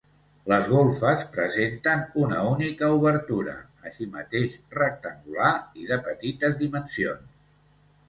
[0.51, 3.55] Les golfes presenten una única obertura,
[3.91, 7.43] així mateix rectangular i de petites dimensions.